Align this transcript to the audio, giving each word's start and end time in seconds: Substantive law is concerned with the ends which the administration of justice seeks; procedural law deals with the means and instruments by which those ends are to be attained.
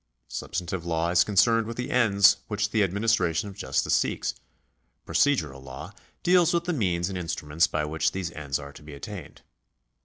Substantive 0.27 0.83
law 0.83 1.11
is 1.11 1.23
concerned 1.23 1.67
with 1.67 1.77
the 1.77 1.91
ends 1.91 2.37
which 2.47 2.71
the 2.71 2.81
administration 2.81 3.49
of 3.49 3.55
justice 3.55 3.93
seeks; 3.93 4.33
procedural 5.05 5.61
law 5.63 5.93
deals 6.23 6.55
with 6.55 6.63
the 6.63 6.73
means 6.73 7.07
and 7.07 7.19
instruments 7.19 7.67
by 7.67 7.85
which 7.85 8.11
those 8.11 8.31
ends 8.31 8.57
are 8.57 8.73
to 8.73 8.81
be 8.81 8.95
attained. 8.95 9.43